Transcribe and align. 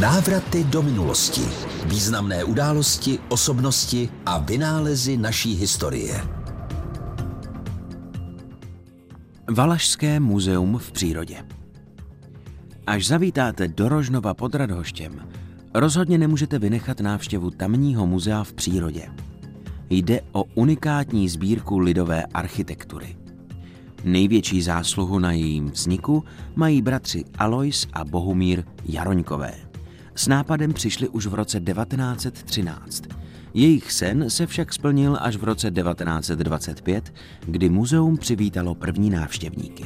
Návraty 0.00 0.64
do 0.64 0.82
minulosti. 0.82 1.40
Významné 1.86 2.44
události, 2.44 3.18
osobnosti 3.28 4.08
a 4.26 4.38
vynálezy 4.38 5.16
naší 5.16 5.54
historie. 5.54 6.20
Valašské 9.50 10.20
muzeum 10.20 10.78
v 10.78 10.92
přírodě. 10.92 11.36
Až 12.86 13.06
zavítáte 13.06 13.68
do 13.68 13.88
Rožnova 13.88 14.34
pod 14.34 14.54
Radhoštěm, 14.54 15.28
rozhodně 15.74 16.18
nemůžete 16.18 16.58
vynechat 16.58 17.00
návštěvu 17.00 17.50
tamního 17.50 18.06
muzea 18.06 18.44
v 18.44 18.52
přírodě. 18.52 19.08
Jde 19.90 20.20
o 20.32 20.44
unikátní 20.44 21.28
sbírku 21.28 21.78
lidové 21.78 22.22
architektury. 22.24 23.16
Největší 24.04 24.62
zásluhu 24.62 25.18
na 25.18 25.32
jejím 25.32 25.70
vzniku 25.70 26.24
mají 26.54 26.82
bratři 26.82 27.24
Alois 27.38 27.86
a 27.92 28.04
Bohumír 28.04 28.64
Jaroňkové. 28.84 29.73
S 30.14 30.28
nápadem 30.28 30.72
přišli 30.72 31.08
už 31.08 31.26
v 31.26 31.34
roce 31.34 31.60
1913. 31.60 33.04
Jejich 33.54 33.92
sen 33.92 34.30
se 34.30 34.46
však 34.46 34.72
splnil 34.72 35.18
až 35.20 35.36
v 35.36 35.44
roce 35.44 35.70
1925, 35.70 37.14
kdy 37.46 37.68
muzeum 37.68 38.16
přivítalo 38.16 38.74
první 38.74 39.10
návštěvníky. 39.10 39.84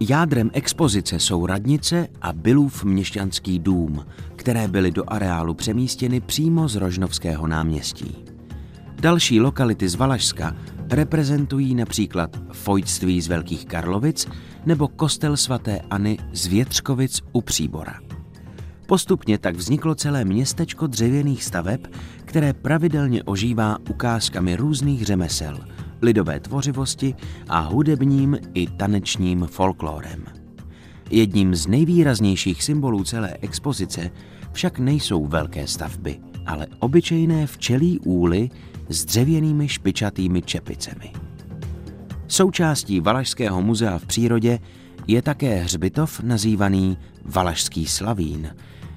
Jádrem 0.00 0.50
expozice 0.52 1.18
jsou 1.18 1.46
radnice 1.46 2.08
a 2.22 2.32
Bylův 2.32 2.84
měšťanský 2.84 3.58
dům, 3.58 4.06
které 4.36 4.68
byly 4.68 4.90
do 4.90 5.04
areálu 5.06 5.54
přemístěny 5.54 6.20
přímo 6.20 6.68
z 6.68 6.76
Rožnovského 6.76 7.46
náměstí. 7.46 8.24
Další 9.00 9.40
lokality 9.40 9.88
z 9.88 9.94
Valašska 9.94 10.56
reprezentují 10.90 11.74
například 11.74 12.36
fojtství 12.52 13.20
z 13.20 13.28
Velkých 13.28 13.66
Karlovic 13.66 14.28
nebo 14.66 14.88
kostel 14.88 15.36
svatéAny 15.36 16.18
z 16.32 16.46
Větřkovic 16.46 17.20
u 17.32 17.40
Příbora. 17.40 18.11
Postupně 18.92 19.38
tak 19.38 19.56
vzniklo 19.56 19.94
celé 19.94 20.24
městečko 20.24 20.86
dřevěných 20.86 21.44
staveb, 21.44 21.80
které 22.24 22.52
pravidelně 22.52 23.22
ožívá 23.22 23.78
ukázkami 23.90 24.56
různých 24.56 25.06
řemesel, 25.06 25.58
lidové 26.02 26.40
tvořivosti 26.40 27.14
a 27.48 27.60
hudebním 27.60 28.38
i 28.54 28.66
tanečním 28.66 29.46
folklórem. 29.46 30.24
Jedním 31.10 31.54
z 31.54 31.66
nejvýraznějších 31.66 32.62
symbolů 32.62 33.04
celé 33.04 33.36
expozice 33.40 34.10
však 34.52 34.78
nejsou 34.78 35.26
velké 35.26 35.66
stavby, 35.66 36.20
ale 36.46 36.66
obyčejné 36.78 37.46
včelí 37.46 37.98
úly 37.98 38.50
s 38.88 39.04
dřevěnými 39.04 39.68
špičatými 39.68 40.42
čepicemi. 40.42 41.12
Součástí 42.28 43.00
Valašského 43.00 43.62
muzea 43.62 43.98
v 43.98 44.06
přírodě 44.06 44.58
je 45.06 45.22
také 45.22 45.54
hřbitov 45.54 46.20
nazývaný 46.20 46.98
Valašský 47.24 47.86
Slavín, 47.86 48.50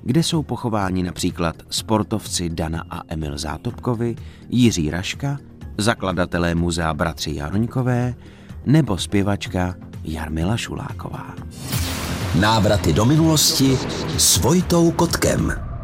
kde 0.06 0.24
jsou 0.24 0.44
pochováni 0.44 1.04
například 1.04 1.56
sportovci 1.70 2.50
Dana 2.50 2.86
a 2.90 3.02
Emil 3.08 3.38
Zátopkovi, 3.38 4.16
Jiří 4.50 4.90
Raška, 4.90 5.38
zakladatelé 5.78 6.56
muzea 6.56 6.94
bratři 6.94 7.36
Jaroňkové 7.36 8.16
nebo 8.66 8.98
zpěvačka 8.98 9.76
Jarmila 10.04 10.58
Šuláková. 10.58 11.36
Návraty 12.40 12.94
do 12.94 13.06
minulosti 13.06 13.78
s 14.18 14.38
Vojtou 14.38 14.92
Kotkem. 14.92 15.75